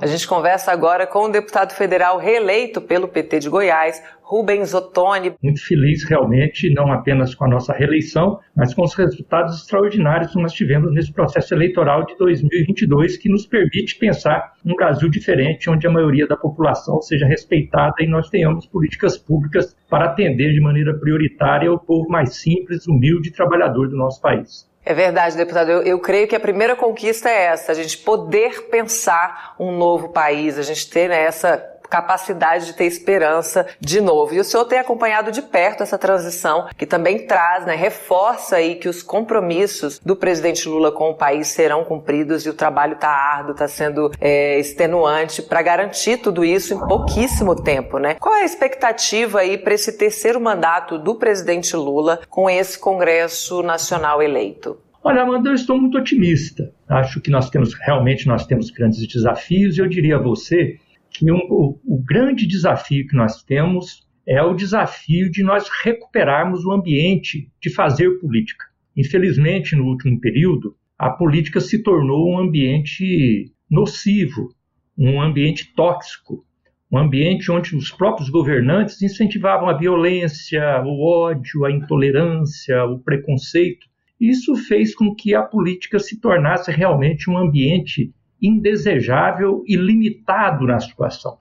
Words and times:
A 0.00 0.06
gente 0.06 0.26
conversa 0.26 0.72
agora 0.72 1.06
com 1.06 1.26
o 1.26 1.28
deputado 1.28 1.74
federal 1.74 2.16
reeleito 2.16 2.80
pelo 2.80 3.06
PT 3.06 3.40
de 3.40 3.50
Goiás, 3.50 4.02
Rubens 4.22 4.72
Ottoni. 4.72 5.34
Muito 5.42 5.62
feliz 5.62 6.04
realmente, 6.04 6.72
não 6.72 6.90
apenas 6.90 7.34
com 7.34 7.44
a 7.44 7.48
nossa 7.48 7.74
reeleição, 7.74 8.40
mas 8.56 8.72
com 8.72 8.82
os 8.82 8.94
resultados 8.94 9.58
extraordinários 9.58 10.32
que 10.32 10.40
nós 10.40 10.54
tivemos 10.54 10.90
nesse 10.94 11.12
processo 11.12 11.52
eleitoral 11.52 12.06
de 12.06 12.16
2022, 12.16 13.18
que 13.18 13.28
nos 13.28 13.44
permite 13.44 13.98
pensar 13.98 14.54
um 14.64 14.74
Brasil 14.74 15.10
diferente, 15.10 15.68
onde 15.68 15.86
a 15.86 15.90
maioria 15.90 16.26
da 16.26 16.36
população 16.36 17.02
seja 17.02 17.26
respeitada 17.26 17.96
e 18.00 18.06
nós 18.06 18.30
tenhamos 18.30 18.64
políticas 18.64 19.18
públicas 19.18 19.76
para 19.90 20.06
atender 20.06 20.54
de 20.54 20.62
maneira 20.62 20.98
prioritária 20.98 21.70
o 21.70 21.78
povo 21.78 22.08
mais 22.08 22.36
simples, 22.36 22.86
humilde 22.88 23.28
e 23.28 23.32
trabalhador 23.32 23.90
do 23.90 23.96
nosso 23.98 24.18
país. 24.22 24.69
É 24.84 24.94
verdade, 24.94 25.36
deputado. 25.36 25.70
Eu, 25.70 25.82
eu, 25.82 25.98
creio 25.98 26.26
que 26.26 26.34
a 26.34 26.40
primeira 26.40 26.74
conquista 26.74 27.28
é 27.28 27.44
essa, 27.44 27.72
a 27.72 27.74
gente 27.74 27.98
poder 27.98 28.68
pensar 28.68 29.54
um 29.58 29.76
novo 29.76 30.08
país, 30.08 30.58
a 30.58 30.62
gente 30.62 30.88
ter 30.88 31.08
né, 31.08 31.22
essa 31.22 31.58
capacidade 31.90 32.66
de 32.66 32.74
ter 32.74 32.84
esperança 32.84 33.66
de 33.80 34.00
novo. 34.00 34.34
E 34.34 34.40
o 34.40 34.44
senhor 34.44 34.64
tem 34.64 34.78
acompanhado 34.78 35.32
de 35.32 35.42
perto 35.42 35.82
essa 35.82 35.98
transição, 35.98 36.68
que 36.78 36.86
também 36.86 37.26
traz, 37.26 37.66
né, 37.66 37.74
reforça 37.74 38.56
aí 38.56 38.76
que 38.76 38.88
os 38.88 39.02
compromissos 39.02 39.98
do 39.98 40.14
presidente 40.14 40.68
Lula 40.68 40.92
com 40.92 41.10
o 41.10 41.14
país 41.14 41.48
serão 41.48 41.84
cumpridos 41.84 42.46
e 42.46 42.48
o 42.48 42.54
trabalho 42.54 42.94
está 42.94 43.08
árduo, 43.08 43.52
está 43.52 43.66
sendo 43.66 44.10
é, 44.20 44.58
extenuante 44.58 45.42
para 45.42 45.60
garantir 45.60 46.18
tudo 46.18 46.44
isso 46.44 46.72
em 46.72 46.78
pouquíssimo 46.78 47.60
tempo, 47.60 47.98
né? 47.98 48.14
Qual 48.14 48.34
é 48.34 48.42
a 48.42 48.44
expectativa 48.44 49.40
aí 49.40 49.58
para 49.58 49.74
esse 49.74 49.98
terceiro 49.98 50.40
mandato 50.40 50.98
do 50.98 51.16
presidente 51.16 51.74
Lula 51.74 52.20
com 52.28 52.48
esse 52.48 52.78
Congresso 52.78 53.62
Nacional 53.62 54.22
eleito? 54.22 54.78
Olha, 55.02 55.22
Amanda, 55.22 55.48
eu 55.48 55.54
estou 55.54 55.80
muito 55.80 55.96
otimista. 55.96 56.70
Acho 56.86 57.20
que 57.20 57.30
nós 57.30 57.48
temos 57.48 57.72
realmente 57.74 58.26
nós 58.26 58.46
temos 58.46 58.70
grandes 58.70 59.06
desafios 59.06 59.76
e 59.76 59.80
eu 59.80 59.88
diria 59.88 60.16
a 60.16 60.22
você 60.22 60.78
que 61.10 61.30
um, 61.30 61.38
o, 61.50 61.80
o 61.84 62.02
grande 62.02 62.46
desafio 62.46 63.06
que 63.06 63.16
nós 63.16 63.42
temos 63.42 64.08
é 64.26 64.42
o 64.42 64.54
desafio 64.54 65.30
de 65.30 65.42
nós 65.42 65.68
recuperarmos 65.82 66.64
o 66.64 66.72
ambiente 66.72 67.50
de 67.60 67.70
fazer 67.70 68.18
política. 68.20 68.66
Infelizmente, 68.96 69.74
no 69.74 69.86
último 69.86 70.20
período, 70.20 70.76
a 70.98 71.10
política 71.10 71.60
se 71.60 71.82
tornou 71.82 72.30
um 72.30 72.38
ambiente 72.38 73.52
nocivo, 73.70 74.54
um 74.96 75.20
ambiente 75.20 75.72
tóxico, 75.74 76.44
um 76.92 76.98
ambiente 76.98 77.50
onde 77.50 77.74
os 77.76 77.90
próprios 77.90 78.28
governantes 78.28 79.00
incentivavam 79.00 79.68
a 79.68 79.76
violência, 79.76 80.82
o 80.84 81.02
ódio, 81.06 81.64
a 81.64 81.70
intolerância, 81.70 82.84
o 82.84 82.98
preconceito. 82.98 83.86
Isso 84.20 84.54
fez 84.56 84.94
com 84.94 85.14
que 85.14 85.34
a 85.34 85.42
política 85.42 85.98
se 85.98 86.20
tornasse 86.20 86.70
realmente 86.70 87.30
um 87.30 87.38
ambiente 87.38 88.12
indesejável 88.40 89.62
e 89.66 89.76
limitado 89.76 90.66
na 90.66 90.78
situação. 90.80 91.38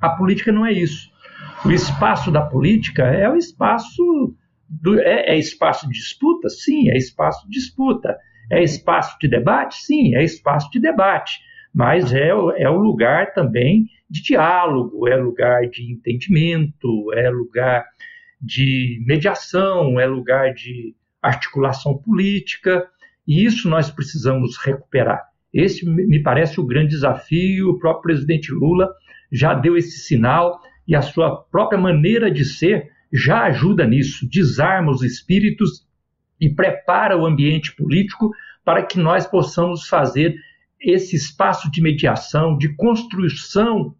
A 0.00 0.10
política 0.10 0.52
não 0.52 0.66
é 0.66 0.72
isso. 0.72 1.10
O 1.64 1.70
espaço 1.70 2.30
da 2.30 2.42
política 2.42 3.04
é 3.04 3.28
o 3.28 3.36
espaço 3.36 4.34
do, 4.68 5.00
é, 5.00 5.34
é 5.34 5.38
espaço 5.38 5.86
de 5.86 5.94
disputa, 5.94 6.48
sim, 6.48 6.90
é 6.90 6.96
espaço 6.96 7.44
de 7.48 7.58
disputa. 7.58 8.16
É 8.50 8.62
espaço 8.62 9.16
de 9.20 9.28
debate, 9.28 9.76
sim, 9.82 10.14
é 10.14 10.22
espaço 10.22 10.70
de 10.70 10.78
debate. 10.78 11.40
Mas 11.74 12.12
é, 12.12 12.28
é 12.28 12.70
o 12.70 12.78
lugar 12.78 13.32
também 13.32 13.86
de 14.08 14.22
diálogo, 14.22 15.08
é 15.08 15.16
lugar 15.16 15.68
de 15.68 15.92
entendimento, 15.92 17.12
é 17.12 17.28
lugar 17.28 17.84
de 18.40 19.02
mediação, 19.04 19.98
é 19.98 20.06
lugar 20.06 20.54
de 20.54 20.94
articulação 21.20 21.98
política. 21.98 22.88
E 23.26 23.44
isso 23.44 23.68
nós 23.68 23.90
precisamos 23.90 24.56
recuperar. 24.58 25.24
Esse 25.56 25.86
me 25.86 26.22
parece 26.22 26.60
o 26.60 26.66
grande 26.66 26.90
desafio. 26.90 27.70
O 27.70 27.78
próprio 27.78 28.02
presidente 28.02 28.52
Lula 28.52 28.90
já 29.32 29.54
deu 29.54 29.74
esse 29.74 29.98
sinal 30.00 30.60
e 30.86 30.94
a 30.94 31.00
sua 31.00 31.34
própria 31.34 31.80
maneira 31.80 32.30
de 32.30 32.44
ser 32.44 32.90
já 33.10 33.44
ajuda 33.44 33.86
nisso, 33.86 34.28
desarma 34.30 34.92
os 34.92 35.02
espíritos 35.02 35.86
e 36.38 36.50
prepara 36.50 37.16
o 37.16 37.24
ambiente 37.24 37.74
político 37.74 38.30
para 38.62 38.82
que 38.82 38.98
nós 38.98 39.26
possamos 39.26 39.88
fazer 39.88 40.36
esse 40.78 41.16
espaço 41.16 41.70
de 41.70 41.80
mediação, 41.80 42.58
de 42.58 42.74
construção 42.76 43.94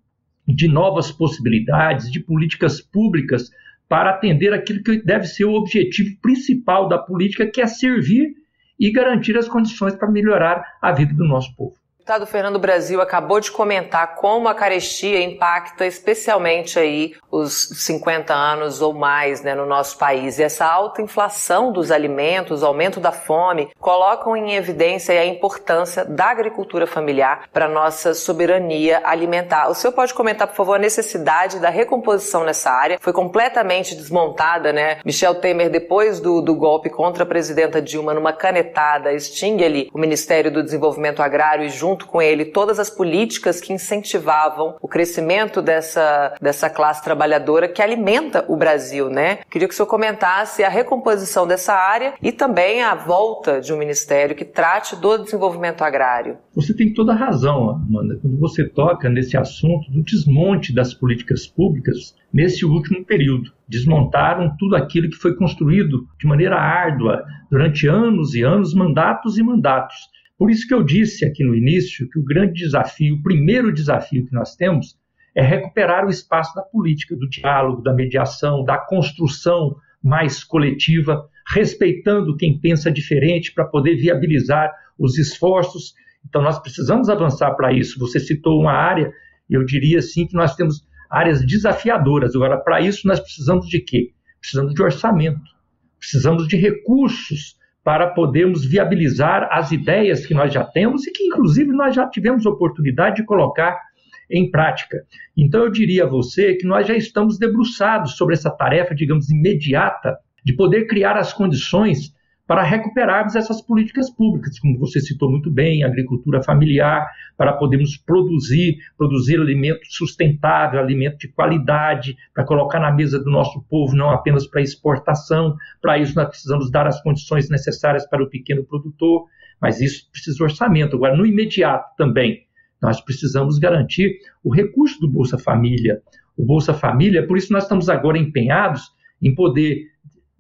de 0.47 0.69
novas 0.69 1.11
possibilidades, 1.11 2.13
de 2.13 2.21
políticas 2.21 2.83
públicas 2.83 3.51
para 3.89 4.11
atender 4.11 4.53
aquilo 4.53 4.83
que 4.83 5.03
deve 5.03 5.25
ser 5.25 5.47
o 5.47 5.55
objetivo 5.55 6.17
principal 6.21 6.87
da 6.87 6.99
política, 6.99 7.47
que 7.47 7.63
é 7.63 7.67
servir 7.67 8.35
e 8.79 8.91
garantir 8.91 9.37
as 9.37 9.49
condições 9.49 9.95
para 9.95 10.11
melhorar 10.11 10.77
a 10.81 10.93
vida 10.93 11.15
do 11.15 11.25
nosso 11.25 11.55
povo 11.57 11.77
deputado 12.07 12.25
Fernando 12.25 12.61
Brasil 12.61 13.01
acabou 13.01 13.41
de 13.41 13.51
comentar 13.51 14.15
como 14.15 14.47
a 14.47 14.55
carestia 14.55 15.21
impacta 15.21 15.85
especialmente 15.85 16.79
aí 16.79 17.17
os 17.29 17.69
50 17.75 18.33
anos 18.33 18.81
ou 18.81 18.95
mais 18.95 19.43
né, 19.43 19.57
no 19.57 19.67
nosso 19.67 19.99
país. 19.99 20.39
E 20.39 20.45
essa 20.45 20.65
alta 20.65 21.03
inflação 21.03 21.73
dos 21.73 21.91
alimentos, 21.91 22.63
aumento 22.63 23.01
da 23.01 23.11
fome, 23.11 23.71
colocam 23.81 24.37
em 24.37 24.55
evidência 24.55 25.21
a 25.21 25.27
importância 25.27 26.05
da 26.05 26.27
agricultura 26.27 26.87
familiar 26.87 27.49
para 27.53 27.65
a 27.65 27.69
nossa 27.69 28.15
soberania 28.15 29.03
alimentar. 29.05 29.69
O 29.69 29.75
senhor 29.75 29.93
pode 29.93 30.15
comentar, 30.15 30.47
por 30.47 30.55
favor, 30.55 30.75
a 30.75 30.79
necessidade 30.79 31.59
da 31.59 31.71
recomposição 31.71 32.45
nessa 32.45 32.71
área? 32.71 32.99
Foi 33.01 33.13
completamente 33.13 33.97
desmontada, 33.97 34.73
né? 34.73 34.99
Michel 35.05 35.35
Temer, 35.41 35.69
depois 35.69 36.21
do, 36.21 36.41
do 36.41 36.55
golpe 36.55 36.89
contra 36.89 37.25
a 37.25 37.27
presidenta 37.27 37.83
Dilma, 37.83 38.15
numa 38.15 38.33
canetada, 38.33 39.13
extingue 39.13 39.65
ali 39.65 39.91
o 39.93 39.99
Ministério 39.99 40.53
do 40.53 40.63
Desenvolvimento 40.63 41.21
Agrário 41.21 41.65
e 41.65 41.69
junto 41.69 41.96
junto 41.97 42.07
com 42.07 42.21
ele 42.21 42.45
todas 42.45 42.79
as 42.79 42.91
políticas 42.91 43.61
que 43.61 43.73
incentivavam 43.73 44.77
o 44.83 44.87
crescimento 44.87 45.63
dessa, 45.63 46.35
dessa 46.41 46.69
classe 46.69 47.03
trabalhadora 47.03 47.69
que 47.69 47.81
alimenta 47.81 48.45
o 48.49 48.57
Brasil, 48.57 49.09
né? 49.09 49.39
Queria 49.51 49.67
que 49.67 49.73
o 49.73 49.77
senhor 49.77 49.89
comentasse 49.89 50.63
a 50.63 50.69
recomposição 50.69 51.47
dessa 51.47 51.73
área 51.73 52.15
e 52.23 52.31
também 52.31 52.83
a 52.83 52.95
volta 52.95 53.61
de 53.61 53.73
um 53.73 53.79
ministério 53.79 54.37
que 54.37 54.45
trate 54.45 54.95
do 54.95 55.17
desenvolvimento 55.17 55.83
agrário. 55.83 56.37
Você 56.55 56.75
tem 56.75 56.93
toda 56.93 57.13
a 57.13 57.17
razão, 57.17 57.71
Amanda, 57.71 58.19
quando 58.21 58.39
você 58.39 58.69
toca 58.69 59.09
nesse 59.09 59.37
assunto 59.37 59.91
do 59.91 60.03
desmonte 60.03 60.75
das 60.75 60.93
políticas 60.93 61.47
públicas 61.47 62.15
nesse 62.33 62.67
último 62.67 63.05
período. 63.05 63.51
Desmontaram 63.67 64.55
tudo 64.59 64.77
aquilo 64.77 65.09
que 65.09 65.17
foi 65.17 65.35
construído 65.35 66.07
de 66.19 66.27
maneira 66.27 66.57
árdua 66.57 67.25
durante 67.51 67.89
anos 67.89 68.35
e 68.35 68.43
anos, 68.43 68.75
mandatos 68.75 69.39
e 69.39 69.43
mandatos. 69.43 69.97
Por 70.39 70.51
isso 70.51 70.67
que 70.67 70.75
eu 70.75 70.83
disse 70.83 71.25
aqui 71.25 71.43
no 71.43 71.55
início 71.55 72.09
que 72.11 72.19
o 72.19 72.25
grande 72.25 72.53
desafio, 72.53 73.17
o 73.17 73.23
primeiro 73.23 73.73
desafio 73.73 74.27
que 74.27 74.35
nós 74.35 74.55
temos, 74.55 74.99
é 75.35 75.43
recuperar 75.43 76.07
o 76.07 76.11
espaço 76.11 76.55
da 76.55 76.63
política, 76.63 77.17
do 77.17 77.29
diálogo, 77.29 77.83
da 77.83 77.93
mediação, 77.93 78.65
da 78.65 78.79
construção 78.79 79.77
mais 80.03 80.45
coletiva, 80.45 81.29
respeitando 81.49 82.37
quem 82.37 82.59
pensa 82.59 82.91
diferente 82.91 83.53
para 83.53 83.65
poder 83.65 83.97
viabilizar 83.97 84.73
os 84.99 85.19
esforços. 85.19 85.95
Então, 86.27 86.43
nós 86.43 86.59
precisamos 86.59 87.09
avançar 87.09 87.55
para 87.55 87.73
isso. 87.73 87.99
Você 87.99 88.19
citou 88.19 88.61
uma 88.61 88.73
área, 88.73 89.13
eu 89.49 89.65
diria 89.65 89.99
assim 89.99 90.27
que 90.27 90.35
nós 90.35 90.55
temos 90.55 90.87
áreas 91.11 91.45
desafiadoras. 91.45 92.35
Agora, 92.35 92.59
para 92.59 92.81
isso, 92.81 93.07
nós 93.07 93.21
precisamos 93.21 93.69
de 93.69 93.81
quê? 93.81 94.13
Precisamos 94.41 94.75
de 94.75 94.83
orçamento, 94.83 95.51
precisamos 95.99 96.47
de 96.47 96.57
recursos 96.57 97.57
para 97.87 98.09
podermos 98.09 98.67
viabilizar 98.67 99.49
as 99.49 99.71
ideias 99.71 100.27
que 100.27 100.35
nós 100.35 100.53
já 100.53 100.65
temos 100.65 101.07
e 101.07 101.13
que, 101.13 101.23
inclusive, 101.23 101.71
nós 101.71 101.95
já 101.95 102.05
tivemos 102.11 102.45
oportunidade 102.45 103.15
de 103.15 103.25
colocar 103.25 103.81
em 104.29 104.51
prática. 104.51 105.05
Então, 105.37 105.63
eu 105.63 105.71
diria 105.71 106.03
a 106.03 106.09
você 106.09 106.57
que 106.57 106.67
nós 106.67 106.85
já 106.85 106.97
estamos 106.97 107.39
debruçados 107.39 108.17
sobre 108.17 108.35
essa 108.35 108.51
tarefa, 108.51 108.93
digamos, 108.93 109.31
imediata, 109.31 110.19
de 110.45 110.53
poder 110.57 110.89
criar 110.89 111.17
as 111.17 111.33
condições 111.33 112.13
para 112.47 112.63
recuperarmos 112.63 113.35
essas 113.35 113.61
políticas 113.61 114.09
públicas, 114.09 114.59
como 114.61 114.79
você 114.79 115.01
citou 115.01 115.31
muito 115.31 115.51
bem, 115.51 115.83
agricultura 115.83 116.43
familiar, 116.43 117.07
para 117.37 117.53
podermos 117.53 117.97
produzir, 117.97 118.77
produzir 118.97 119.41
alimento 119.41 119.81
sustentável, 119.85 120.79
alimento 120.79 121.19
de 121.19 121.29
qualidade, 121.29 122.17
para 122.33 122.45
colocar 122.45 122.79
na 122.79 122.93
mesa 122.93 123.19
do 123.19 123.31
nosso 123.31 123.63
povo, 123.69 123.97
não 123.97 124.11
apenas 124.11 124.47
para 124.47 124.63
exportação. 124.63 125.57
Para 125.83 125.99
isso, 125.99 126.15
nós 126.15 126.29
precisamos 126.29 126.71
dar 126.71 126.87
as 126.87 127.03
condições 127.03 127.51
necessárias 127.51 128.09
para 128.09 128.23
o 128.23 128.31
pequeno 128.31 128.65
produtor, 128.65 129.25
mas 129.61 129.81
isso 129.81 130.09
precisa 130.11 130.37
de 130.37 130.43
orçamento. 130.43 130.97
Agora, 130.97 131.17
no 131.17 131.27
imediato 131.27 131.97
também, 131.97 132.47
nós 132.81 133.01
precisamos 133.01 133.59
garantir 133.59 134.19
o 134.45 134.55
recurso 134.55 135.01
do 135.01 135.09
Bolsa 135.09 135.37
Família. 135.37 136.01
O 136.37 136.45
Bolsa 136.45 136.73
Família, 136.73 137.27
por 137.27 137.37
isso 137.37 137.53
nós 137.53 137.65
estamos 137.65 137.89
agora 137.89 138.19
empenhados 138.19 138.95
em 139.21 139.35
poder 139.35 139.87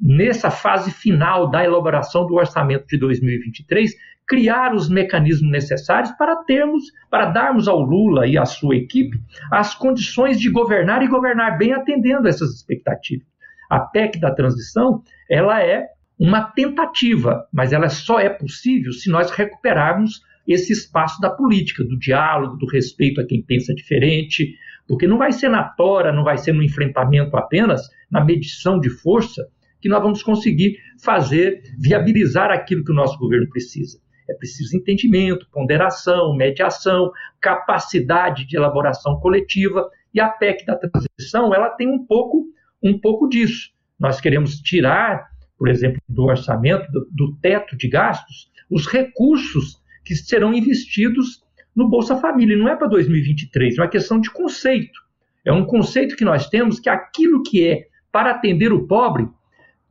nessa 0.00 0.50
fase 0.50 0.90
final 0.90 1.50
da 1.50 1.64
elaboração 1.64 2.26
do 2.26 2.34
orçamento 2.34 2.86
de 2.86 2.98
2023, 2.98 3.94
criar 4.26 4.74
os 4.74 4.88
mecanismos 4.88 5.50
necessários 5.50 6.10
para 6.12 6.36
termos, 6.44 6.84
para 7.10 7.26
darmos 7.26 7.68
ao 7.68 7.80
Lula 7.80 8.26
e 8.26 8.36
à 8.36 8.44
sua 8.44 8.76
equipe 8.76 9.18
as 9.50 9.74
condições 9.74 10.40
de 10.40 10.50
governar 10.50 11.02
e 11.02 11.08
governar 11.08 11.56
bem 11.56 11.72
atendendo 11.72 12.28
essas 12.28 12.54
expectativas. 12.54 13.26
A 13.70 13.80
PEC 13.80 14.18
da 14.18 14.34
transição, 14.34 15.02
ela 15.30 15.62
é 15.62 15.86
uma 16.18 16.42
tentativa, 16.42 17.46
mas 17.52 17.72
ela 17.72 17.88
só 17.88 18.18
é 18.18 18.28
possível 18.28 18.92
se 18.92 19.10
nós 19.10 19.30
recuperarmos 19.30 20.22
esse 20.46 20.72
espaço 20.72 21.20
da 21.20 21.30
política, 21.30 21.84
do 21.84 21.98
diálogo, 21.98 22.56
do 22.56 22.66
respeito 22.66 23.20
a 23.20 23.26
quem 23.26 23.42
pensa 23.42 23.74
diferente, 23.74 24.54
porque 24.86 25.06
não 25.06 25.18
vai 25.18 25.32
ser 25.32 25.48
na 25.48 25.64
tora, 25.64 26.12
não 26.12 26.22
vai 26.22 26.38
ser 26.38 26.52
no 26.52 26.62
enfrentamento 26.62 27.36
apenas, 27.36 27.82
na 28.10 28.24
medição 28.24 28.78
de 28.78 28.88
força, 28.88 29.48
que 29.86 29.88
nós 29.88 30.02
vamos 30.02 30.20
conseguir 30.20 30.78
fazer, 31.00 31.62
viabilizar 31.78 32.50
aquilo 32.50 32.84
que 32.84 32.90
o 32.90 32.94
nosso 32.94 33.16
governo 33.18 33.48
precisa. 33.48 34.00
É 34.28 34.34
preciso 34.34 34.76
entendimento, 34.76 35.46
ponderação, 35.52 36.34
mediação, 36.34 37.12
capacidade 37.40 38.44
de 38.44 38.56
elaboração 38.56 39.20
coletiva, 39.20 39.88
e 40.12 40.18
a 40.18 40.28
PEC 40.28 40.66
da 40.66 40.76
transição, 40.76 41.54
ela 41.54 41.70
tem 41.70 41.86
um 41.86 42.04
pouco, 42.04 42.46
um 42.82 42.98
pouco 42.98 43.28
disso. 43.28 43.70
Nós 43.96 44.20
queremos 44.20 44.58
tirar, 44.60 45.28
por 45.56 45.68
exemplo, 45.68 46.00
do 46.08 46.24
orçamento, 46.24 46.90
do, 46.90 47.08
do 47.12 47.36
teto 47.36 47.76
de 47.76 47.86
gastos, 47.88 48.50
os 48.68 48.88
recursos 48.88 49.80
que 50.04 50.16
serão 50.16 50.52
investidos 50.52 51.44
no 51.76 51.88
Bolsa 51.88 52.16
Família. 52.16 52.56
não 52.56 52.68
é 52.68 52.74
para 52.74 52.88
2023, 52.88 53.78
é 53.78 53.82
uma 53.82 53.88
questão 53.88 54.18
de 54.18 54.32
conceito. 54.32 54.98
É 55.44 55.52
um 55.52 55.64
conceito 55.64 56.16
que 56.16 56.24
nós 56.24 56.48
temos 56.48 56.80
que 56.80 56.88
aquilo 56.88 57.44
que 57.44 57.64
é 57.64 57.86
para 58.10 58.32
atender 58.32 58.72
o 58.72 58.84
pobre 58.88 59.28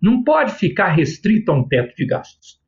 não 0.06 0.24
pode 0.24 0.54
ficar 0.54 0.90
restrito 0.90 1.52
a 1.52 1.56
um 1.56 1.68
teto 1.68 1.96
de 1.96 2.06
gastos. 2.06 2.62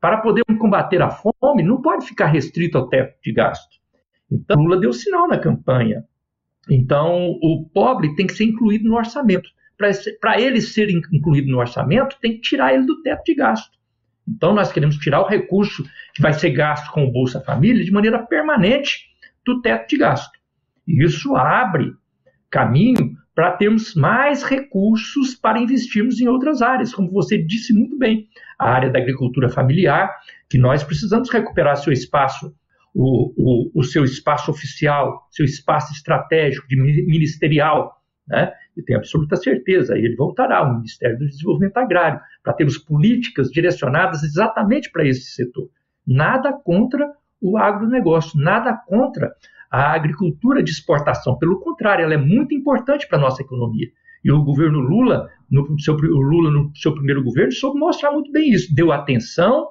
Para 0.00 0.18
poder 0.18 0.44
combater 0.60 1.02
a 1.02 1.10
fome, 1.10 1.64
não 1.64 1.82
pode 1.82 2.06
ficar 2.06 2.26
restrito 2.26 2.78
ao 2.78 2.88
teto 2.88 3.20
de 3.20 3.32
gastos. 3.32 3.80
Então, 4.30 4.62
Lula 4.62 4.78
deu 4.78 4.92
sinal 4.92 5.26
na 5.26 5.40
campanha. 5.40 6.04
Então, 6.70 7.36
o 7.42 7.68
pobre 7.74 8.14
tem 8.14 8.28
que 8.28 8.32
ser 8.32 8.44
incluído 8.44 8.88
no 8.88 8.94
orçamento. 8.94 9.50
Para 10.20 10.40
ele 10.40 10.60
ser 10.60 10.88
incluído 10.88 11.50
no 11.50 11.58
orçamento, 11.58 12.16
tem 12.20 12.34
que 12.34 12.42
tirar 12.42 12.72
ele 12.72 12.86
do 12.86 13.02
teto 13.02 13.24
de 13.24 13.34
gasto. 13.34 13.76
Então, 14.28 14.54
nós 14.54 14.70
queremos 14.70 14.96
tirar 14.98 15.20
o 15.20 15.26
recurso 15.26 15.82
que 16.14 16.22
vai 16.22 16.32
ser 16.32 16.50
gasto 16.50 16.92
com 16.92 17.04
o 17.04 17.10
Bolsa 17.10 17.40
Família 17.40 17.84
de 17.84 17.90
maneira 17.90 18.24
permanente 18.24 19.08
do 19.44 19.60
teto 19.60 19.88
de 19.88 19.96
gasto. 19.96 20.38
E 20.86 21.02
isso 21.02 21.34
abre 21.34 21.92
caminho 22.48 23.17
para 23.38 23.52
termos 23.52 23.94
mais 23.94 24.42
recursos 24.42 25.36
para 25.36 25.60
investirmos 25.60 26.20
em 26.20 26.26
outras 26.26 26.60
áreas, 26.60 26.92
como 26.92 27.08
você 27.08 27.38
disse 27.38 27.72
muito 27.72 27.96
bem, 27.96 28.26
a 28.58 28.68
área 28.68 28.90
da 28.90 28.98
agricultura 28.98 29.48
familiar, 29.48 30.12
que 30.50 30.58
nós 30.58 30.82
precisamos 30.82 31.30
recuperar 31.30 31.76
seu 31.76 31.92
espaço, 31.92 32.52
o, 32.92 33.32
o, 33.36 33.70
o 33.78 33.84
seu 33.84 34.02
espaço 34.02 34.50
oficial, 34.50 35.24
seu 35.30 35.44
espaço 35.44 35.92
estratégico, 35.92 36.66
de 36.66 36.74
ministerial, 37.06 38.02
né? 38.26 38.52
E 38.76 38.82
tenho 38.82 38.98
absoluta 38.98 39.36
certeza, 39.36 39.96
ele 39.96 40.16
voltará 40.16 40.58
ao 40.58 40.74
Ministério 40.74 41.16
do 41.16 41.26
Desenvolvimento 41.28 41.76
Agrário, 41.76 42.20
para 42.42 42.54
termos 42.54 42.76
políticas 42.76 43.52
direcionadas 43.52 44.24
exatamente 44.24 44.90
para 44.90 45.06
esse 45.06 45.30
setor. 45.30 45.70
Nada 46.04 46.52
contra 46.52 47.08
o 47.40 47.56
agronegócio, 47.56 48.36
nada 48.40 48.76
contra 48.88 49.32
a 49.70 49.92
agricultura 49.92 50.62
de 50.62 50.70
exportação. 50.70 51.36
Pelo 51.38 51.60
contrário, 51.60 52.04
ela 52.04 52.14
é 52.14 52.18
muito 52.18 52.54
importante 52.54 53.06
para 53.06 53.18
a 53.18 53.20
nossa 53.20 53.42
economia. 53.42 53.88
E 54.24 54.32
o 54.32 54.42
governo 54.42 54.80
Lula, 54.80 55.28
no 55.50 55.78
seu, 55.78 55.94
Lula, 55.94 56.50
no 56.50 56.72
seu 56.74 56.92
primeiro 56.94 57.22
governo, 57.22 57.52
soube 57.52 57.78
mostrar 57.78 58.10
muito 58.10 58.32
bem 58.32 58.50
isso. 58.50 58.74
Deu 58.74 58.90
atenção 58.92 59.68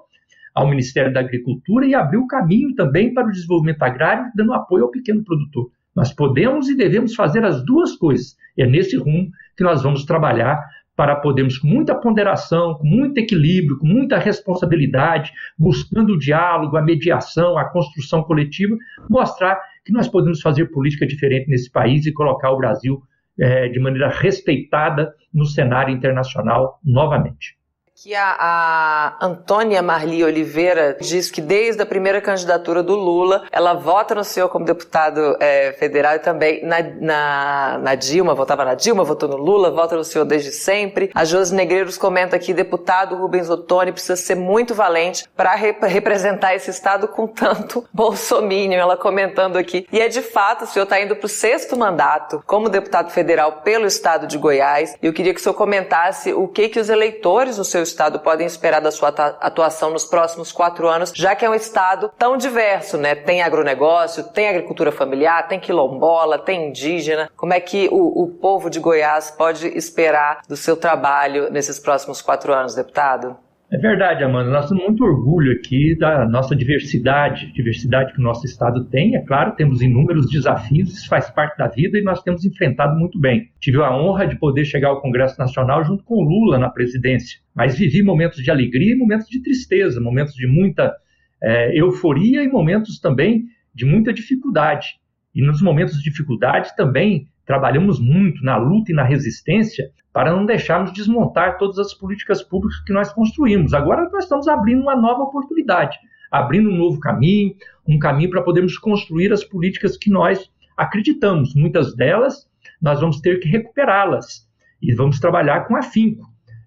ao 0.55 0.67
Ministério 0.67 1.13
da 1.13 1.19
Agricultura 1.19 1.85
e 1.85 1.93
abriu 1.93 2.25
caminho 2.25 2.73
também 2.73 3.13
para 3.13 3.27
o 3.27 3.31
desenvolvimento 3.31 3.83
agrário, 3.83 4.31
dando 4.35 4.53
apoio 4.53 4.85
ao 4.85 4.91
pequeno 4.91 5.23
produtor. 5.23 5.69
Nós 5.95 6.13
podemos 6.13 6.69
e 6.69 6.75
devemos 6.75 7.13
fazer 7.15 7.43
as 7.43 7.63
duas 7.65 7.95
coisas. 7.95 8.35
É 8.57 8.65
nesse 8.65 8.95
rumo 8.97 9.29
que 9.55 9.63
nós 9.63 9.83
vamos 9.83 10.05
trabalhar 10.05 10.63
para 10.95 11.15
podermos, 11.15 11.59
com 11.59 11.67
muita 11.67 11.93
ponderação, 11.93 12.73
com 12.73 12.87
muito 12.87 13.19
equilíbrio, 13.19 13.77
com 13.77 13.85
muita 13.85 14.17
responsabilidade, 14.17 15.31
buscando 15.57 16.13
o 16.13 16.17
diálogo, 16.17 16.75
a 16.75 16.81
mediação, 16.81 17.55
a 17.55 17.65
construção 17.65 18.23
coletiva, 18.23 18.75
mostrar 19.07 19.59
que 19.87 19.93
nós 19.93 20.07
podemos 20.07 20.41
fazer 20.41 20.65
política 20.65 21.07
diferente 21.07 21.49
nesse 21.49 21.71
país 21.71 22.05
e 22.05 22.13
colocar 22.13 22.51
o 22.51 22.57
Brasil 22.57 23.01
é, 23.39 23.69
de 23.69 23.79
maneira 23.79 24.09
respeitada 24.09 25.13
no 25.33 25.45
cenário 25.45 25.93
internacional 25.95 26.79
novamente 26.83 27.56
que 27.99 28.13
a, 28.13 28.35
a 28.39 29.25
Antônia 29.25 29.81
Marli 29.81 30.23
Oliveira 30.23 30.95
diz 31.01 31.31
que 31.31 31.41
desde 31.41 31.81
a 31.81 31.85
primeira 31.85 32.21
candidatura 32.21 32.83
do 32.83 32.95
Lula, 32.95 33.45
ela 33.51 33.73
vota 33.73 34.13
no 34.13 34.23
senhor 34.23 34.49
como 34.49 34.63
deputado 34.63 35.35
é, 35.39 35.71
federal 35.71 36.13
e 36.13 36.19
também 36.19 36.63
na, 36.63 36.79
na, 36.83 37.77
na, 37.79 37.95
Dilma, 37.95 38.35
votava 38.35 38.63
na 38.63 38.75
Dilma, 38.75 39.03
votou 39.03 39.27
no 39.27 39.35
Lula, 39.35 39.71
vota 39.71 39.95
no 39.95 40.03
senhor 40.03 40.25
desde 40.25 40.51
sempre. 40.51 41.09
A 41.15 41.25
Josi 41.25 41.55
Negreiros 41.55 41.97
comenta 41.97 42.35
aqui, 42.35 42.53
deputado 42.53 43.15
Rubens 43.15 43.49
Ottoni 43.49 43.91
precisa 43.91 44.15
ser 44.15 44.35
muito 44.35 44.75
valente 44.75 45.27
para 45.35 45.55
rep 45.55 45.83
representar 45.87 46.53
esse 46.53 46.69
estado 46.69 47.07
com 47.07 47.25
tanto 47.25 47.83
bolsomínio, 47.91 48.79
ela 48.79 48.95
comentando 48.95 49.57
aqui. 49.57 49.87
E 49.91 49.99
é 49.99 50.07
de 50.07 50.21
fato, 50.21 50.65
o 50.65 50.67
senhor 50.67 50.83
está 50.83 51.01
indo 51.01 51.15
para 51.15 51.25
o 51.25 51.29
sexto 51.29 51.75
mandato 51.75 52.43
como 52.45 52.69
deputado 52.69 53.09
federal 53.09 53.63
pelo 53.63 53.87
estado 53.87 54.27
de 54.27 54.37
Goiás, 54.37 54.95
e 55.01 55.07
eu 55.07 55.13
queria 55.13 55.33
que 55.33 55.39
o 55.39 55.43
senhor 55.43 55.55
comentasse 55.55 56.31
o 56.31 56.47
que, 56.47 56.69
que 56.69 56.79
os 56.79 56.89
eleitores 56.89 57.57
do 57.57 57.65
seu 57.65 57.86
Estado 57.87 58.19
podem 58.19 58.45
esperar 58.45 58.81
da 58.81 58.91
sua 58.91 59.09
atuação 59.09 59.89
nos 59.89 60.05
próximos 60.05 60.51
quatro 60.51 60.87
anos, 60.87 61.11
já 61.15 61.35
que 61.35 61.45
é 61.45 61.49
um 61.49 61.55
Estado 61.55 62.11
tão 62.17 62.37
diverso, 62.37 62.97
né? 62.97 63.15
Tem 63.15 63.41
agronegócio, 63.41 64.23
tem 64.23 64.49
agricultura 64.49 64.91
familiar, 64.91 65.47
tem 65.47 65.59
quilombola, 65.59 66.37
tem 66.37 66.69
indígena. 66.69 67.29
Como 67.35 67.53
é 67.53 67.59
que 67.59 67.87
o, 67.91 68.23
o 68.23 68.27
povo 68.27 68.69
de 68.69 68.79
Goiás 68.79 69.31
pode 69.31 69.67
esperar 69.77 70.41
do 70.47 70.55
seu 70.55 70.75
trabalho 70.77 71.49
nesses 71.51 71.79
próximos 71.79 72.21
quatro 72.21 72.53
anos, 72.53 72.75
deputado? 72.75 73.37
É 73.69 73.77
verdade, 73.77 74.23
Amanda. 74.23 74.49
Nós 74.49 74.69
temos 74.69 74.81
muito 74.81 75.03
orgulho 75.03 75.51
aqui 75.51 75.93
da 75.97 76.25
nossa 76.25 76.55
diversidade, 76.55 77.51
diversidade 77.51 78.13
que 78.13 78.19
o 78.19 78.23
nosso 78.23 78.45
Estado 78.45 78.85
tem. 78.85 79.15
É 79.15 79.19
claro, 79.19 79.55
temos 79.57 79.81
inúmeros 79.81 80.29
desafios, 80.29 80.93
isso 80.93 81.09
faz 81.09 81.29
parte 81.29 81.57
da 81.57 81.67
vida 81.67 81.97
e 81.97 82.01
nós 82.01 82.23
temos 82.23 82.45
enfrentado 82.45 82.97
muito 82.97 83.19
bem. 83.19 83.51
Tive 83.59 83.83
a 83.83 83.93
honra 83.93 84.25
de 84.25 84.37
poder 84.37 84.63
chegar 84.63 84.87
ao 84.87 85.01
Congresso 85.01 85.37
Nacional 85.37 85.83
junto 85.83 86.01
com 86.05 86.15
o 86.15 86.23
Lula 86.23 86.57
na 86.57 86.69
presidência, 86.69 87.39
mas 87.53 87.77
vivi 87.77 88.01
momentos 88.01 88.41
de 88.41 88.49
alegria 88.49 88.93
e 88.93 88.97
momentos 88.97 89.27
de 89.27 89.41
tristeza, 89.41 89.99
momentos 89.99 90.33
de 90.33 90.47
muita 90.47 90.95
é, 91.43 91.77
euforia 91.77 92.43
e 92.43 92.47
momentos 92.47 93.01
também 93.01 93.43
de 93.75 93.83
muita 93.83 94.13
dificuldade. 94.13 94.95
E 95.35 95.45
nos 95.45 95.61
momentos 95.61 95.97
de 95.97 96.09
dificuldade 96.09 96.73
também 96.77 97.27
trabalhamos 97.45 97.99
muito 97.99 98.41
na 98.45 98.55
luta 98.55 98.93
e 98.93 98.95
na 98.95 99.03
resistência 99.03 99.89
para 100.17 100.33
não 100.33 100.47
deixarmos 100.47 100.91
desmontar 100.93 101.59
todas 101.59 101.77
as 101.77 101.93
políticas 101.93 102.41
públicas 102.41 102.79
que 102.79 102.91
nós 102.91 103.13
construímos. 103.13 103.71
Agora 103.71 104.09
nós 104.09 104.23
estamos 104.23 104.47
abrindo 104.47 104.81
uma 104.81 104.95
nova 104.95 105.21
oportunidade, 105.21 105.95
abrindo 106.31 106.71
um 106.71 106.75
novo 106.75 106.99
caminho, 106.99 107.53
um 107.87 107.99
caminho 107.99 108.31
para 108.31 108.41
podermos 108.41 108.79
construir 108.79 109.31
as 109.31 109.43
políticas 109.43 109.95
que 109.95 110.09
nós 110.09 110.51
acreditamos. 110.75 111.53
Muitas 111.53 111.95
delas 111.95 112.49
nós 112.81 112.99
vamos 112.99 113.21
ter 113.21 113.39
que 113.39 113.47
recuperá-las 113.47 114.49
e 114.81 114.91
vamos 114.91 115.19
trabalhar 115.19 115.67
com 115.67 115.75
afinco. 115.75 116.25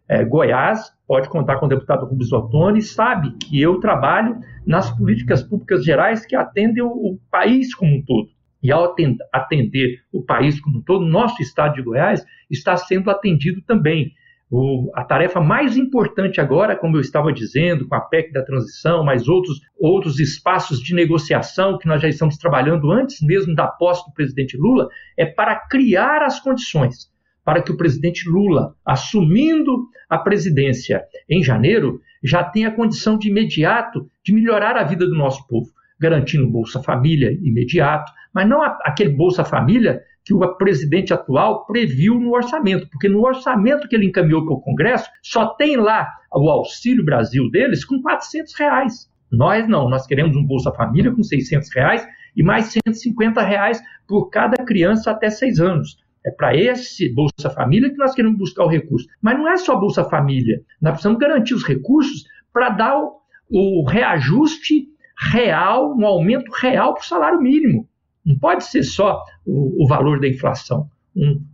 É, 0.09 0.25
Goiás 0.25 0.93
pode 1.05 1.29
contar 1.29 1.57
com 1.57 1.67
o 1.67 1.69
deputado 1.69 2.07
Rubens 2.07 2.33
Ottoni, 2.33 2.81
sabe 2.81 3.33
que 3.33 3.61
eu 3.61 3.81
trabalho 3.81 4.39
nas 4.65 4.97
políticas 4.97 5.43
públicas 5.43 5.85
gerais 5.85 6.25
que 6.25 6.37
atendem 6.37 6.85
o, 6.85 6.87
o 6.87 7.19
país 7.29 7.75
como 7.75 7.97
um 7.97 8.03
todo. 8.05 8.29
E 8.63 8.71
ao 8.71 8.95
atender 9.33 10.03
o 10.13 10.23
país 10.23 10.61
como 10.61 10.79
um 10.79 10.83
todo, 10.83 11.05
nosso 11.05 11.43
estado 11.43 11.75
de 11.75 11.83
Goiás 11.83 12.25
está 12.51 12.77
sendo 12.77 13.11
atendido 13.11 13.63
também. 13.63 14.13
O, 14.51 14.91
a 14.95 15.05
tarefa 15.05 15.41
mais 15.41 15.77
importante 15.77 16.41
agora, 16.41 16.75
como 16.75 16.97
eu 16.97 17.01
estava 17.01 17.33
dizendo, 17.33 17.87
com 17.87 17.95
a 17.95 18.01
PEC 18.01 18.33
da 18.33 18.45
transição, 18.45 19.05
mas 19.05 19.29
outros, 19.29 19.61
outros 19.79 20.19
espaços 20.19 20.81
de 20.81 20.95
negociação 20.95 21.79
que 21.79 21.87
nós 21.87 22.03
já 22.03 22.09
estamos 22.09 22.37
trabalhando 22.37 22.91
antes 22.91 23.23
mesmo 23.23 23.55
da 23.55 23.69
posse 23.69 24.05
do 24.07 24.13
presidente 24.13 24.57
Lula, 24.57 24.89
é 25.17 25.25
para 25.25 25.55
criar 25.55 26.23
as 26.23 26.41
condições 26.41 27.11
para 27.45 27.63
que 27.63 27.73
o 27.73 27.77
presidente 27.77 28.29
Lula, 28.29 28.75
assumindo 28.85 29.89
a 30.09 30.19
presidência 30.19 31.03
em 31.29 31.43
janeiro, 31.43 32.01
já 32.23 32.45
tenha 32.45 32.71
condição 32.71 33.17
de 33.17 33.29
imediato 33.29 34.09
de 34.23 34.33
melhorar 34.33 34.77
a 34.77 34.85
vida 34.85 35.07
do 35.07 35.17
nosso 35.17 35.47
povo, 35.47 35.71
garantindo 36.01 36.51
Bolsa 36.51 36.83
Família 36.83 37.33
imediato, 37.43 38.11
mas 38.33 38.49
não 38.49 38.63
aquele 38.63 39.11
Bolsa 39.11 39.45
Família 39.45 40.01
que 40.25 40.35
o 40.35 40.57
presidente 40.57 41.13
atual 41.13 41.67
previu 41.67 42.15
no 42.15 42.33
orçamento, 42.33 42.89
porque 42.91 43.09
no 43.09 43.21
orçamento 43.21 43.89
que 43.89 43.97
ele 43.97 44.07
encaminhou 44.07 44.45
para 44.45 44.55
o 44.55 44.61
Congresso 44.61 45.11
só 45.23 45.47
tem 45.55 45.77
lá 45.77 46.09
o 46.33 46.49
Auxílio 46.49 47.05
Brasil 47.05 47.51
deles 47.51 47.85
com 47.85 48.01
400 48.01 48.55
reais. 48.55 49.11
Nós 49.31 49.69
não, 49.69 49.89
nós 49.89 50.07
queremos 50.07 50.37
um 50.37 50.45
Bolsa 50.45 50.73
Família 50.73 51.13
com 51.13 51.23
600 51.23 51.73
reais 51.75 52.07
e 52.37 52.43
mais 52.43 52.67
150 52.67 53.43
reais 53.43 53.81
por 54.07 54.29
cada 54.29 54.63
criança 54.65 55.11
até 55.11 55.31
6 55.31 55.61
anos. 55.61 55.99
É 56.25 56.31
para 56.31 56.55
esse 56.55 57.13
Bolsa 57.15 57.49
Família 57.49 57.91
que 57.91 57.97
nós 57.97 58.15
queremos 58.15 58.37
buscar 58.37 58.65
o 58.65 58.69
recurso. 58.69 59.07
Mas 59.23 59.39
não 59.39 59.49
é 59.49 59.57
só 59.57 59.77
Bolsa 59.77 60.05
Família. 60.05 60.61
Nós 60.81 60.93
precisamos 60.93 61.19
garantir 61.19 61.55
os 61.55 61.65
recursos 61.65 62.25
para 62.53 62.69
dar 62.71 62.99
o, 62.99 63.21
o 63.49 63.89
reajuste 63.89 64.90
real, 65.21 65.95
um 65.97 66.07
aumento 66.07 66.51
real 66.53 66.95
para 66.95 67.03
o 67.03 67.07
salário 67.07 67.41
mínimo. 67.41 67.87
Não 68.25 68.39
pode 68.39 68.65
ser 68.65 68.83
só 68.83 69.23
o, 69.45 69.85
o 69.85 69.87
valor 69.87 70.21
da 70.21 70.29
inflação. 70.29 70.89
Um, 71.15 71.45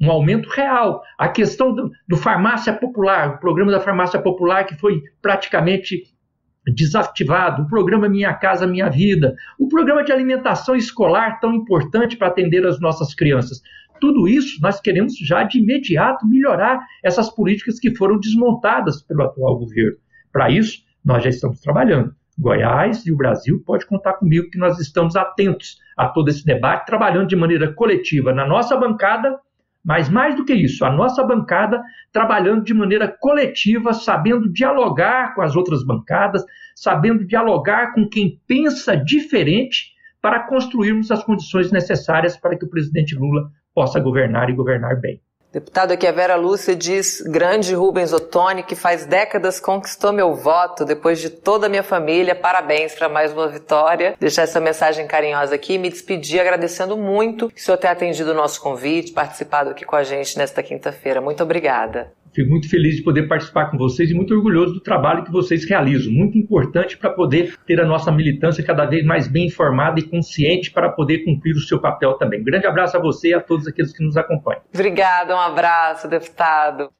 um 0.00 0.10
aumento 0.10 0.48
real. 0.50 1.02
A 1.16 1.28
questão 1.28 1.74
do, 1.74 1.90
do, 2.06 2.16
farmácia 2.16 2.72
popular, 2.72 3.36
o 3.36 3.40
programa 3.40 3.72
da 3.72 3.80
farmácia 3.80 4.20
popular 4.20 4.64
que 4.64 4.76
foi 4.76 5.02
praticamente 5.22 6.04
desativado, 6.66 7.62
o 7.62 7.68
programa 7.68 8.08
Minha 8.08 8.34
Casa 8.34 8.66
Minha 8.66 8.90
Vida, 8.90 9.34
o 9.58 9.68
programa 9.68 10.04
de 10.04 10.12
alimentação 10.12 10.76
escolar 10.76 11.40
tão 11.40 11.54
importante 11.54 12.16
para 12.16 12.28
atender 12.28 12.66
as 12.66 12.78
nossas 12.78 13.14
crianças. 13.14 13.62
Tudo 14.00 14.28
isso 14.28 14.60
nós 14.60 14.80
queremos 14.80 15.16
já 15.16 15.42
de 15.42 15.58
imediato 15.58 16.26
melhorar 16.26 16.78
essas 17.02 17.30
políticas 17.30 17.80
que 17.80 17.96
foram 17.96 18.20
desmontadas 18.20 19.02
pelo 19.02 19.22
atual 19.22 19.58
governo. 19.58 19.96
Para 20.30 20.50
isso, 20.50 20.82
nós 21.04 21.22
já 21.22 21.30
estamos 21.30 21.60
trabalhando. 21.60 22.14
Goiás 22.38 23.04
e 23.04 23.12
o 23.12 23.16
Brasil 23.16 23.60
pode 23.66 23.84
contar 23.84 24.14
comigo 24.14 24.48
que 24.50 24.58
nós 24.58 24.78
estamos 24.78 25.16
atentos 25.16 25.78
a 25.96 26.08
todo 26.08 26.28
esse 26.28 26.44
debate, 26.44 26.86
trabalhando 26.86 27.26
de 27.26 27.34
maneira 27.34 27.72
coletiva 27.72 28.32
na 28.32 28.46
nossa 28.46 28.76
bancada, 28.76 29.38
mas 29.84 30.08
mais 30.08 30.36
do 30.36 30.44
que 30.44 30.54
isso, 30.54 30.84
a 30.84 30.92
nossa 30.92 31.24
bancada 31.24 31.82
trabalhando 32.12 32.62
de 32.62 32.72
maneira 32.72 33.08
coletiva, 33.08 33.92
sabendo 33.92 34.52
dialogar 34.52 35.34
com 35.34 35.42
as 35.42 35.56
outras 35.56 35.84
bancadas, 35.84 36.44
sabendo 36.76 37.26
dialogar 37.26 37.92
com 37.92 38.08
quem 38.08 38.40
pensa 38.46 38.96
diferente 38.96 39.94
para 40.20 40.40
construirmos 40.40 41.10
as 41.10 41.24
condições 41.24 41.72
necessárias 41.72 42.36
para 42.36 42.56
que 42.56 42.64
o 42.64 42.70
presidente 42.70 43.16
Lula 43.16 43.50
possa 43.74 43.98
governar 43.98 44.48
e 44.50 44.54
governar 44.54 45.00
bem. 45.00 45.20
Deputado, 45.58 45.90
aqui 45.90 46.06
a 46.06 46.12
Vera 46.12 46.36
Lúcia 46.36 46.76
diz, 46.76 47.20
grande 47.20 47.74
Rubens 47.74 48.12
Ottoni, 48.12 48.62
que 48.62 48.76
faz 48.76 49.04
décadas 49.04 49.58
conquistou 49.58 50.12
meu 50.12 50.32
voto 50.32 50.84
depois 50.84 51.18
de 51.18 51.28
toda 51.28 51.66
a 51.66 51.68
minha 51.68 51.82
família. 51.82 52.32
Parabéns 52.32 52.94
para 52.94 53.08
mais 53.08 53.32
uma 53.32 53.48
vitória. 53.48 54.14
Deixar 54.20 54.42
essa 54.42 54.60
mensagem 54.60 55.08
carinhosa 55.08 55.56
aqui 55.56 55.72
e 55.72 55.78
me 55.78 55.90
despedir 55.90 56.40
agradecendo 56.40 56.96
muito 56.96 57.48
que 57.48 57.60
o 57.60 57.64
senhor 57.64 57.76
ter 57.76 57.88
atendido 57.88 58.30
o 58.30 58.34
nosso 58.34 58.60
convite, 58.60 59.10
participado 59.10 59.70
aqui 59.70 59.84
com 59.84 59.96
a 59.96 60.04
gente 60.04 60.38
nesta 60.38 60.62
quinta-feira. 60.62 61.20
Muito 61.20 61.42
obrigada. 61.42 62.12
Fico 62.32 62.50
muito 62.50 62.68
feliz 62.68 62.96
de 62.96 63.02
poder 63.02 63.28
participar 63.28 63.70
com 63.70 63.78
vocês 63.78 64.10
e 64.10 64.14
muito 64.14 64.34
orgulhoso 64.34 64.74
do 64.74 64.80
trabalho 64.80 65.24
que 65.24 65.32
vocês 65.32 65.64
realizam. 65.64 66.12
Muito 66.12 66.38
importante 66.38 66.96
para 66.96 67.10
poder 67.10 67.54
ter 67.66 67.80
a 67.80 67.86
nossa 67.86 68.10
militância 68.10 68.64
cada 68.64 68.84
vez 68.86 69.04
mais 69.04 69.28
bem 69.28 69.46
informada 69.46 70.00
e 70.00 70.02
consciente 70.02 70.70
para 70.70 70.90
poder 70.90 71.24
cumprir 71.24 71.52
o 71.52 71.60
seu 71.60 71.80
papel 71.80 72.14
também. 72.14 72.42
Grande 72.42 72.66
abraço 72.66 72.96
a 72.96 73.00
você 73.00 73.28
e 73.28 73.34
a 73.34 73.40
todos 73.40 73.66
aqueles 73.66 73.92
que 73.92 74.04
nos 74.04 74.16
acompanham. 74.16 74.62
Obrigada, 74.72 75.34
um 75.34 75.40
abraço, 75.40 76.08
deputado. 76.08 76.90